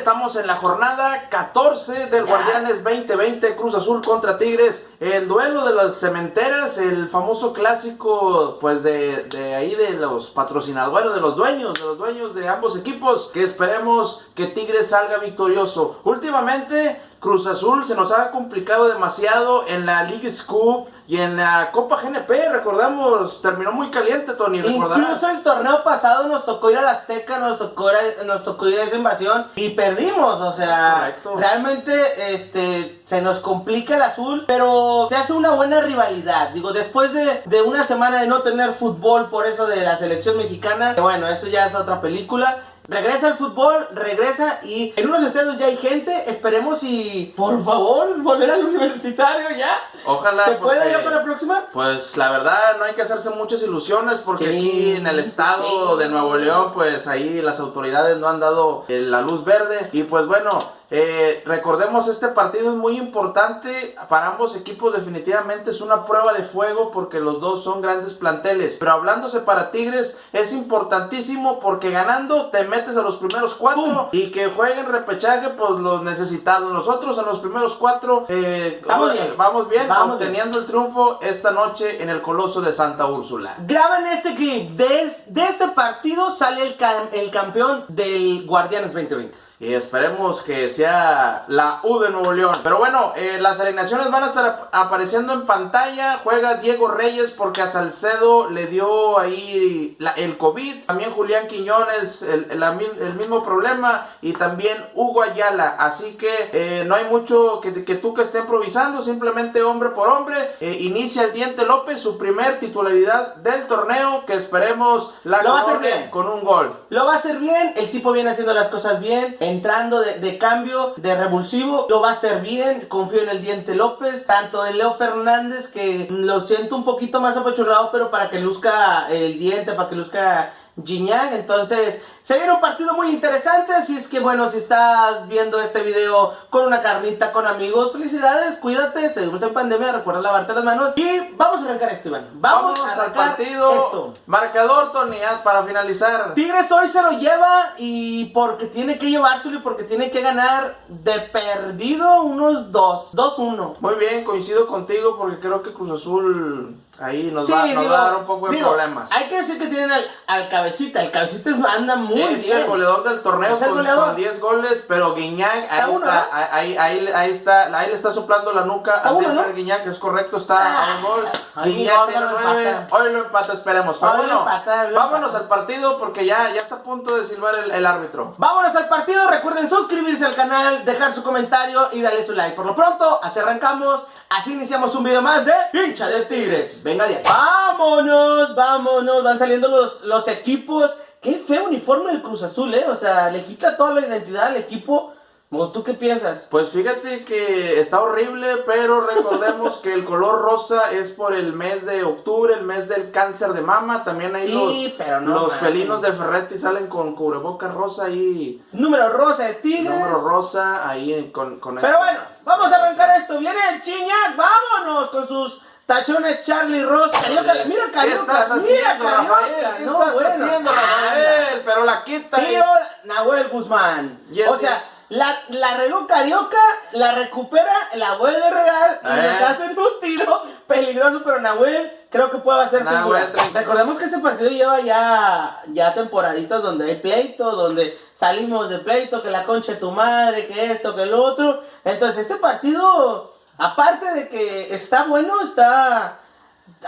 [0.00, 4.88] Estamos en la jornada 14 del Guardianes 2020 Cruz Azul contra Tigres.
[4.98, 11.12] El duelo de las cementeras, el famoso clásico pues de, de ahí de los patrocinadores,
[11.12, 13.30] de los dueños, de los dueños de ambos equipos.
[13.32, 16.00] Que esperemos que Tigres salga victorioso.
[16.04, 21.70] Últimamente Cruz Azul se nos ha complicado demasiado en la League Scoop y en la
[21.72, 24.58] Copa GNP, recordamos, terminó muy caliente, Tony.
[24.60, 27.90] Incluso el torneo pasado nos tocó ir a la Azteca, nos tocó,
[28.24, 30.40] nos tocó ir a esa invasión y perdimos.
[30.40, 36.50] O sea, realmente este, se nos complica el azul, pero se hace una buena rivalidad.
[36.50, 40.36] Digo, después de, de una semana de no tener fútbol por eso de la selección
[40.36, 42.62] mexicana, bueno, eso ya es otra película.
[42.90, 46.28] Regresa el fútbol, regresa y en unos estadios ya hay gente.
[46.28, 49.78] Esperemos y por favor volver al universitario ya.
[50.04, 50.46] Ojalá.
[50.46, 51.66] ¿Se puede ya para la próxima?
[51.72, 56.08] Pues la verdad no hay que hacerse muchas ilusiones porque aquí en el estado de
[56.08, 60.26] Nuevo León pues ahí las autoridades no han dado eh, la luz verde y pues
[60.26, 64.92] bueno eh, recordemos, este partido es muy importante para ambos equipos.
[64.92, 68.76] Definitivamente es una prueba de fuego porque los dos son grandes planteles.
[68.80, 74.30] Pero hablándose para Tigres, es importantísimo porque ganando te metes a los primeros cuatro y
[74.30, 76.72] que jueguen repechaje, pues los necesitados.
[76.72, 81.52] Nosotros en los primeros cuatro eh, vamos bien, vamos bien vamos obteniendo el triunfo esta
[81.52, 83.54] noche en el Coloso de Santa Úrsula.
[83.60, 84.70] Graben este clip.
[84.70, 86.76] De, de este partido sale el,
[87.12, 89.49] el campeón del Guardianes 2020.
[89.60, 92.60] Y esperemos que sea la U de Nuevo León.
[92.62, 96.18] Pero bueno, eh, las alineaciones van a estar apareciendo en pantalla.
[96.24, 100.86] Juega Diego Reyes porque a Salcedo le dio ahí el COVID.
[100.86, 104.06] También Julián Quiñones, el, el, mismo problema.
[104.22, 105.76] Y también Hugo Ayala.
[105.78, 109.02] Así que eh, no hay mucho que, que, tú que esté improvisando.
[109.02, 110.52] Simplemente hombre por hombre.
[110.62, 114.24] Eh, inicia el Diente López, su primer titularidad del torneo.
[114.24, 116.10] Que esperemos la Lo va a hacer bien.
[116.10, 116.72] con un gol.
[116.88, 117.74] Lo va a hacer bien.
[117.76, 122.12] El tipo viene haciendo las cosas bien entrando de, cambio, de revulsivo, lo va a
[122.12, 126.84] hacer bien, confío en el Diente López, tanto en Leo Fernández que lo siento un
[126.84, 130.52] poquito más apachurrado, pero para que luzca el Diente, para que luzca
[130.84, 135.60] Gignac, entonces se viene un partido muy interesante, así es que bueno, si estás viendo
[135.60, 140.64] este video con una carnita, con amigos, felicidades, cuídate, seguimos en pandemia, recuerda lavarte las
[140.64, 142.28] manos y vamos a arrancar esto, Iván.
[142.34, 143.70] Vamos, a arrancar al partido.
[143.72, 144.14] Esto.
[144.26, 146.34] Marcador, Tony, para finalizar.
[146.34, 150.76] Tigres hoy se lo lleva y porque tiene que llevárselo y porque tiene que ganar
[150.88, 153.78] de perdido unos 2, 2-1.
[153.80, 158.26] Muy bien, coincido contigo porque creo que Cruz Azul ahí nos, va, a dar un
[158.26, 159.10] poco de problemas.
[159.10, 159.90] Hay que decir que tienen
[160.26, 165.14] al, cabecita, el cabecita anda muy es el goleador del torneo con, 10 goles, pero
[165.14, 169.32] Guiñac ahí está, ahí, ahí, ahí, está, ahí le está soplando la nuca a uno,
[169.32, 169.52] ¿no?
[169.54, 171.28] Guiñac, es correcto, está a un ah, gol.
[171.64, 173.96] Guiñac tiene 9, hoy lo empata, esperemos.
[173.98, 174.46] Pero bueno,
[174.94, 178.34] vámonos al partido porque ya, ya está a punto de silbar el, el, árbitro.
[178.36, 182.56] Vámonos al partido, recuerden suscribirse al canal, dejar su comentario y darle su like.
[182.56, 186.82] Por lo pronto, así arrancamos, así iniciamos un video más de Pincha de Tigres.
[186.82, 192.72] Venga de Vámonos, vámonos, van saliendo los, los equipos Qué feo uniforme del Cruz Azul,
[192.74, 192.86] ¿eh?
[192.88, 195.12] O sea, le quita toda la identidad al equipo.
[195.50, 196.46] ¿Tú qué piensas?
[196.48, 201.84] Pues fíjate que está horrible, pero recordemos que el color rosa es por el mes
[201.84, 204.04] de octubre, el mes del cáncer de mama.
[204.04, 208.64] También hay los, los felinos de Ferretti salen con cubrebocas rosa y...
[208.70, 209.90] Número rosa de tigres.
[209.90, 211.58] Número rosa ahí con...
[211.58, 213.36] con pero bueno, vamos a arrancar esto.
[213.40, 219.04] Viene el Chiñac, vámonos con sus Tachones Charlie Ross, Carioca, mira Carioca, ¿Qué estás haciendo,
[219.04, 219.54] mira Rafael?
[219.78, 221.62] ¿Qué no, estás haciendo, Rafael?
[221.64, 222.36] Pero la quita.
[222.36, 222.64] Tiro
[223.02, 224.20] Nahuel Guzmán.
[224.48, 224.80] O sea,
[225.10, 226.58] la, la regó Carioca,
[226.92, 232.30] la recupera, la vuelve a regar y nos hacen un tiro peligroso, pero Nahuel creo
[232.30, 233.30] que puede hacer figura.
[233.52, 239.22] Recordemos que este partido lleva ya, ya temporaditas donde hay pleito, donde salimos de pleito,
[239.22, 241.62] que la concha de tu madre, que esto, que lo otro.
[241.84, 246.16] Entonces, este partido Aparte de que está bueno, está...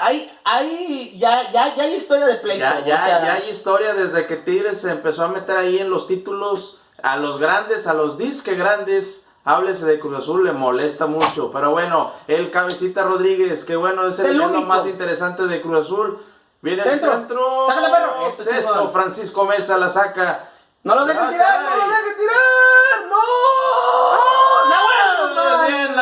[0.01, 2.61] Hay, hay, ya, ya, ya hay historia de pleito.
[2.61, 6.09] Ya, ya, ya hay historia desde que Tigres se empezó a meter ahí en los
[6.09, 9.29] títulos a los grandes, a los disque grandes.
[9.45, 11.51] Háblese de Cruz Azul, le molesta mucho.
[11.53, 16.25] Pero bueno, el Cabecita Rodríguez, que bueno, es el, el más interesante de Cruz Azul.
[16.61, 17.13] Viene centro.
[17.13, 17.67] el centro.
[17.67, 18.29] Sácale, perro.
[18.29, 20.49] Es eso, Francisco Mesa la saca.
[20.85, 23.09] No lo dejen tirar, no lo dejen tirar.
[23.09, 23.17] No.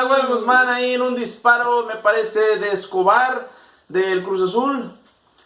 [0.00, 3.48] Nahuel Guzmán ahí en un disparo, me parece, de Escobar
[3.88, 4.96] del Cruz Azul.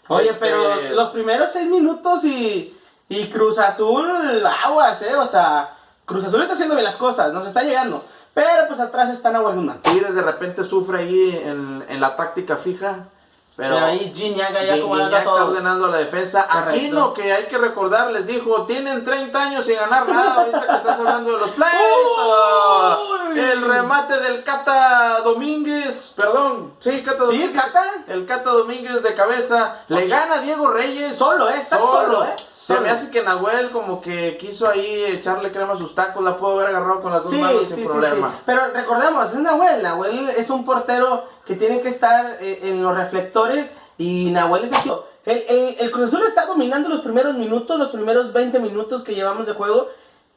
[0.08, 2.76] Oye, este, pero los primeros seis minutos y,
[3.08, 5.14] y Cruz Azul, aguas, ¿eh?
[5.16, 5.74] O sea,
[6.04, 8.04] Cruz Azul está haciendo bien las cosas, nos está llegando.
[8.32, 9.80] Pero pues atrás está Nahuel Guzmán.
[9.82, 13.06] Tigres de repente sufre ahí en, en la táctica fija.
[13.56, 15.38] Pero, ahí Gignac ya acomodando a todos.
[15.38, 16.44] está ordenando la defensa.
[16.50, 20.34] Aquino, que hay que recordar, les dijo, tienen 30 años sin ganar nada.
[20.34, 21.72] Ahorita que estás hablando de los plays.
[23.36, 26.12] El remate del Cata Domínguez.
[26.16, 27.50] Perdón, sí, Cata Domínguez.
[27.50, 27.84] Sí, Cata.
[28.08, 29.82] El Cata Domínguez de cabeza.
[29.86, 31.16] Le gana Diego Reyes.
[31.16, 31.54] Solo, ¿eh?
[31.56, 32.34] Está solo, ¿eh?
[32.64, 36.38] Se me hace que Nahuel como que quiso ahí echarle crema a sus tacos, la
[36.38, 38.30] puedo haber agarrado con las dos manos sin problema.
[38.30, 42.82] Sí, Pero recordemos, es Nahuel, Nahuel es un portero que tiene que estar eh, en
[42.82, 44.90] los reflectores y Nahuel es así.
[45.26, 49.14] El, el, el Cruz Azul está dominando los primeros minutos, los primeros 20 minutos que
[49.14, 49.90] llevamos de juego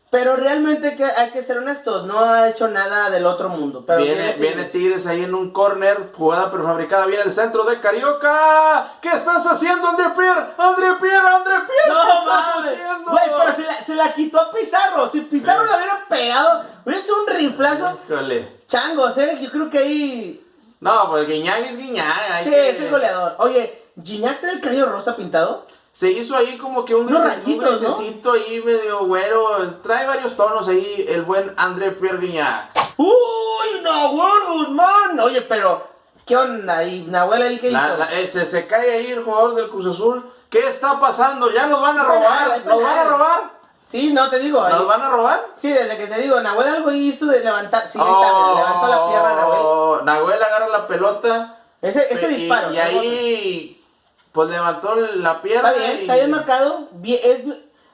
[0.09, 3.83] pero realmente que, hay que ser honestos, no ha hecho nada del otro mundo.
[3.86, 5.06] Pero viene, viene Tigres.
[5.06, 8.94] ahí en un corner, jugada prefabricada, viene el centro de Carioca.
[9.01, 10.48] ¿Qué estás haciendo, André Pierre?
[10.57, 13.12] André Pierre, André Pierre, no, ¿qué estás haciendo?
[13.12, 15.09] Güey, pero se la, se la, quitó a Pizarro.
[15.09, 18.00] Si Pizarro la hubiera pegado, hubiera sido un riflazo.
[18.07, 18.62] Híjole.
[18.68, 20.44] Changos, eh, yo creo que ahí...
[20.80, 22.44] No, pues Guiñac es Guiñac.
[22.44, 23.36] Sí, es el goleador.
[23.39, 25.65] Oye, ¿Guiñac trae el cabello rosa pintado?
[25.97, 28.31] Se hizo ahí como que un, rayitos, ¿no?
[28.31, 29.79] ahí medio güero.
[29.81, 32.19] Trae varios tonos ahí el buen André Pierre
[32.97, 35.19] ¡Uy, Nahuel Guzmán!
[35.19, 35.88] Oye, pero,
[36.23, 36.83] ¿qué onda?
[36.83, 38.03] ¿Y Nahuel ahí qué hizo?
[38.11, 40.31] Eh, se, cae ahí el jugador del Cruz Azul.
[40.51, 41.51] ¿Qué está pasando?
[41.51, 42.63] ¿Ya nos van a robar?
[42.63, 43.41] ¿Nos van a robar?
[43.88, 44.69] Sí, no te digo.
[44.69, 45.45] ¿Nos van a robar?
[45.57, 47.89] Sí, desde que te digo, Nahuel algo hizo de levantar.
[47.89, 49.59] Sí, está, levantó la pierna Nahuel.
[49.63, 51.57] Oh, Nahuel agarra la pelota.
[51.81, 52.71] Ese, ese disparo.
[52.71, 53.76] Y ahí
[54.31, 55.71] pues levantó la pierna.
[55.71, 56.89] Está bien, está bien marcado.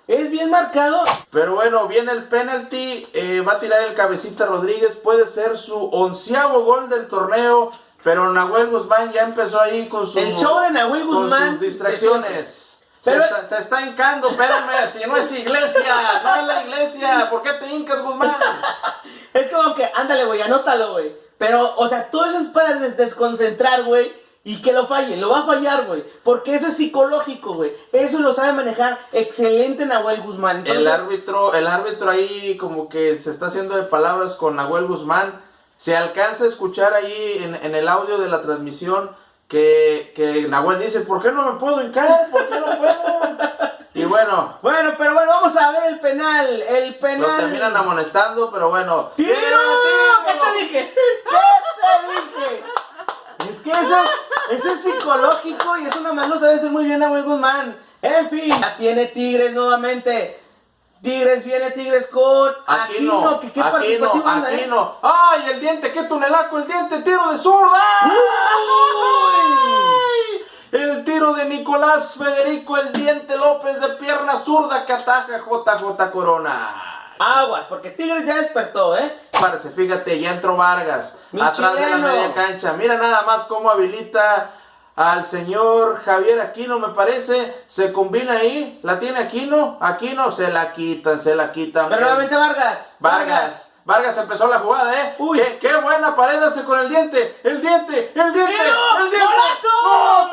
[0.08, 1.04] es, bien marcado.
[1.32, 3.08] Pero bueno, viene el penalti.
[3.14, 4.96] Eh, va a tirar el cabecita Rodríguez.
[4.96, 7.72] Puede ser su onceavo gol del torneo.
[8.04, 10.20] Pero Nahuel Guzmán ya empezó ahí con su.
[10.20, 11.60] El show de Nahuel Guzmán.
[11.60, 12.78] distracciones.
[13.02, 17.42] se, está, se, está, hincando, espérame, si no es iglesia, no es la iglesia, ¿por
[17.42, 18.36] qué te hincas, Guzmán?
[19.34, 21.16] es como que, ándale, güey, anótalo, güey.
[21.38, 25.40] Pero, o sea, todo eso es para desconcentrar, güey y que lo falle, lo va
[25.40, 26.04] a fallar, güey.
[26.24, 27.72] Porque eso es psicológico, güey.
[27.94, 30.68] Eso lo sabe manejar excelente Nahuel Guzmán.
[30.68, 35.42] El árbitro, el árbitro ahí como que se está haciendo de palabras con Nahuel Guzmán.
[35.78, 39.12] Se alcanza a escuchar ahí en, el audio de la transmisión
[39.48, 42.30] que, que Nahuel dice, ¿por qué no me puedo hincar?
[42.30, 42.94] ¿Por qué no puedo?
[43.94, 44.58] Y bueno.
[44.62, 46.62] Bueno, pero bueno, vamos a ver el penal.
[46.62, 47.22] El penal.
[47.22, 49.12] Lo terminan amonestando, pero bueno.
[49.16, 49.30] ¡Tiro!
[50.26, 50.94] ¿Qué te dije?
[50.94, 51.40] ¿Qué
[51.80, 52.64] te dije?
[53.50, 53.98] Es que eso,
[54.52, 57.78] eso es psicológico y eso nada más lo sabe hacer muy bien Will Guzmán.
[58.02, 60.42] En fin, ya tiene Tigres nuevamente.
[61.02, 63.30] Tigres viene Tigres con Aquino.
[63.30, 64.98] Aquino, ¿qué, Aquino, Aquino.
[65.02, 65.92] ¡Ay, el diente!
[65.92, 67.02] ¡Qué tunelaco el diente!
[67.02, 67.82] ¡Tiro de zurda!
[70.72, 77.14] El tiro de Nicolás Federico el diente López de pierna zurda que ataja JJ Corona.
[77.20, 79.23] Aguas, porque Tigres ya despertó, ¿eh?
[79.76, 81.18] Fíjate, ya entró Vargas.
[81.40, 82.74] atrás de la media cancha.
[82.74, 84.52] Mira nada más cómo habilita
[84.96, 87.64] al señor Javier Aquino, me parece.
[87.68, 88.80] Se combina ahí.
[88.84, 89.78] La tiene Aquino.
[89.82, 91.90] Aquino, se la quitan, se la quitan.
[91.90, 92.80] Pero nuevamente Vargas.
[93.00, 93.74] Vargas.
[93.86, 95.16] Vargas empezó la jugada, ¿eh?
[95.20, 95.42] Uy.
[95.60, 97.40] Qué, buena pared hace con el diente.
[97.44, 99.28] El diente, el diente, el diente.
[99.84, 100.32] ¡Gol!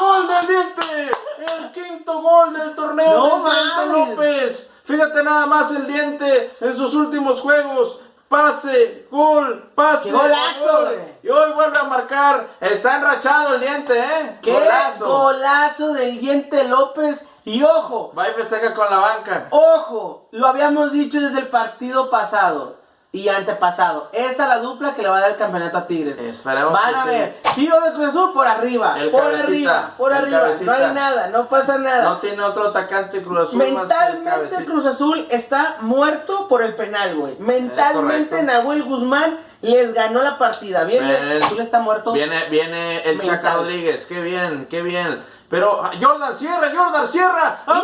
[0.00, 1.10] ¡Gol del diente!
[1.38, 4.70] El quinto gol del torneo no, López.
[4.84, 8.00] Fíjate nada más el diente en sus últimos juegos.
[8.28, 10.12] Pase, gol, pase.
[10.12, 10.92] golazo!
[11.22, 12.46] Y hoy vuelve a marcar.
[12.60, 14.38] Está enrachado el diente, ¿eh?
[14.42, 15.06] ¡Qué golazo!
[15.08, 17.24] Golazo del diente López.
[17.44, 18.12] Y ojo.
[18.16, 19.48] Va y festeja con la banca.
[19.50, 22.77] Ojo, lo habíamos dicho desde el partido pasado
[23.10, 24.10] y antepasado.
[24.12, 26.18] Esta es la dupla que le va a dar el campeonato a Tigres.
[26.18, 27.36] Esperemos Van a ver.
[27.54, 28.96] Tiro de Cruz Azul por arriba.
[29.10, 29.94] por arriba.
[29.96, 30.48] Por arriba.
[30.60, 31.28] No hay nada.
[31.28, 32.02] No pasa nada.
[32.04, 33.58] No tiene otro atacante Cruz Azul.
[33.58, 37.36] Mentalmente Cruz Azul está muerto por el penal, güey.
[37.38, 40.84] Mentalmente Nahuel Guzmán les ganó la partida.
[40.84, 42.12] Viene, el, Azul está muerto.
[42.12, 44.04] Viene, viene el Chaca Rodríguez.
[44.06, 45.24] Qué bien, qué bien.
[45.48, 47.62] Pero ah, Jordan Sierra, Jordan Sierra.
[47.66, 47.82] ¡A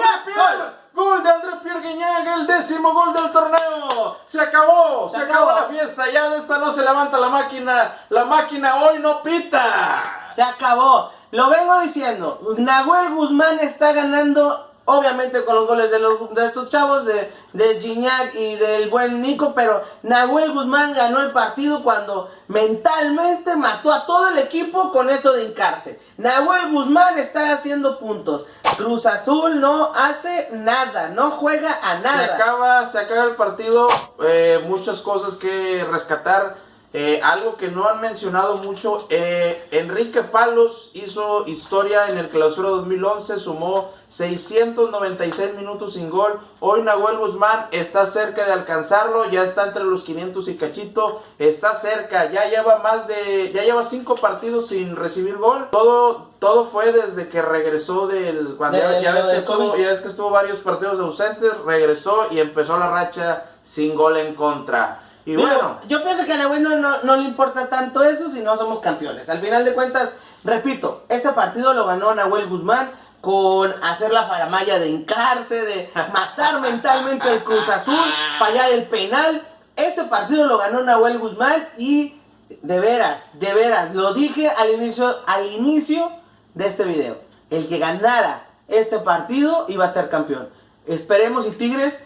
[0.95, 4.17] Gol de André Pierre Guignac, el décimo gol del torneo.
[4.27, 5.53] Se acabó, se, acabó.
[5.53, 6.11] la fiesta.
[6.11, 7.95] Ya de esta no se levanta la máquina.
[8.11, 10.03] La máquina hoy no pita.
[10.35, 11.11] Se acabó.
[11.31, 12.41] Lo vengo diciendo.
[12.59, 17.81] Nahuel Guzmán está ganando Obviamente con los goles de, los, de estos chavos, de, de
[17.81, 24.05] Gignac y del buen Nico, pero Nahuel Guzmán ganó el partido cuando mentalmente mató a
[24.05, 26.01] todo el equipo con eso de hincarse.
[26.19, 28.45] Nahuel Guzmán está haciendo puntos.
[28.77, 32.27] Cruz Azul no hace nada, no juega a nada.
[32.27, 33.89] Se acaba, se acaba el partido,
[34.23, 36.57] eh, muchas cosas que rescatar.
[36.97, 42.69] eh, algo que no han mencionado mucho, eh, Enrique Palos hizo historia en el clausura
[42.69, 46.39] 2011, sumó 696 minutos sin gol.
[46.61, 51.75] Hoy Nahuel Guzmán está cerca de alcanzarlo, ya está entre los 500 y cachito, está
[51.75, 55.67] cerca, ya lleva más de, ya lleva cinco partidos sin recibir gol.
[55.73, 59.77] Todo, todo fue desde que regresó del, cuando De- ya, ya de- ves que estuvo,
[59.77, 64.35] ya ves que estuvo varios partidos ausentes, regresó y empezó la racha sin gol en
[64.37, 65.01] contra.
[65.27, 68.43] Y bueno, yo pienso que a Nahuel no, no, no le importa tanto eso si
[68.43, 69.29] no somos campeones.
[69.29, 70.11] Al final de cuentas,
[70.45, 72.91] repito, este partido lo ganó Nahuel Guzmán
[73.25, 77.99] con hacer la faramaya de hincarse, de matar mentalmente el Cruz Azul,
[78.39, 79.43] fallar el penal.
[79.77, 82.21] Este partido lo ganó Nahuel Guzmán y
[82.61, 86.13] de veras, de veras, lo dije al inicio, al inicio
[86.53, 87.17] de este video.
[87.49, 90.51] El que ganara este partido iba a ser campeón.
[90.87, 92.05] Esperemos y Tigres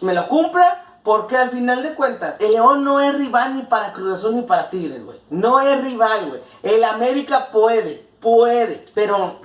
[0.00, 0.84] me lo cumpla.
[1.02, 4.42] Porque al final de cuentas, el León no es rival ni para Cruz Azul ni
[4.42, 5.18] para Tigres, güey.
[5.30, 6.40] No es rival, güey.
[6.62, 8.84] El América puede, puede.
[8.94, 9.40] Pero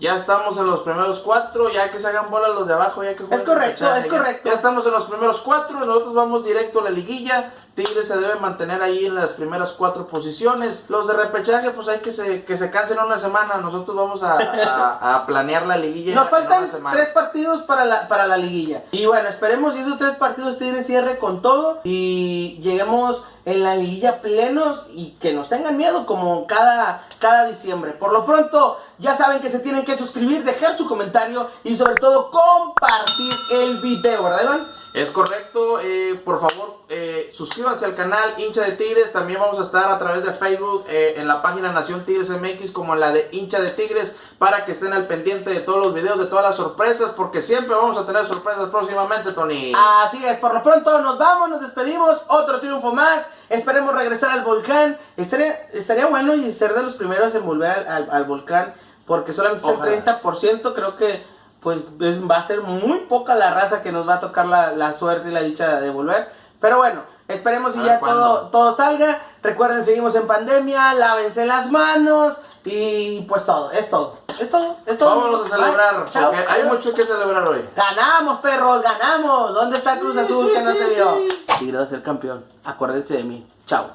[0.00, 3.10] Ya estamos en los primeros cuatro, ya que se hagan bolas los de abajo, ya
[3.10, 4.48] que jueguen Es correcto, es ya- correcto.
[4.48, 7.52] Ya, estamos en los primeros cuatro, nosotros vamos directo a la liguilla.
[7.74, 10.86] Tigres se debe mantener ahí en las primeras cuatro posiciones.
[10.88, 13.56] Los de repechaje, pues hay que se, que se cansen una semana.
[13.58, 16.14] Nosotros vamos a, a- a planear la liguilla.
[16.14, 18.82] nos faltan tres partidos para la, para la liguilla.
[18.92, 23.76] Y bueno, esperemos si esos tres partidos Tigres cierre con todo y lleguemos en la
[23.76, 27.92] liguilla plenos y que nos tengan miedo como cada, cada diciembre.
[27.92, 31.94] Por lo pronto, ya saben que se tienen que suscribir, dejar su comentario y sobre
[31.94, 34.68] todo compartir el video, ¿verdad, Iván?
[34.92, 39.62] Es correcto, eh, por favor eh, suscríbanse al canal Hincha de Tigres, también vamos a
[39.62, 43.12] estar a través de Facebook eh, en la página Nación Tigres MX como en la
[43.12, 46.44] de Hincha de Tigres para que estén al pendiente de todos los videos, de todas
[46.44, 49.72] las sorpresas, porque siempre vamos a tener sorpresas próximamente, Tony.
[49.76, 54.42] Así es, por lo pronto nos vamos, nos despedimos, otro triunfo más, esperemos regresar al
[54.42, 58.74] volcán, estaría, estaría bueno y ser de los primeros en volver al, al- al volcán,
[59.10, 61.26] porque solamente es el 30%, creo que
[61.60, 64.70] pues es- va a ser muy poca la raza que nos va a tocar la,
[64.70, 68.20] la suerte y la dicha de volver, pero bueno, esperemos y A ya cuándo.
[68.22, 74.18] todo, todo salga, recuerden seguimos en pandemia, lávense las manos y pues todo, es todo,
[74.38, 75.10] es todo, es todo.
[75.16, 77.68] Vámonos a celebrar, Bye, chao, porque hay mucho que celebrar hoy.
[77.74, 79.52] Ganamos, perros, ganamos.
[79.54, 81.18] ¿Dónde está Cruz Azul que no se vio?
[81.78, 82.44] Va a ser campeón.
[82.64, 83.44] Acuérdense de mí.
[83.66, 83.86] Chao.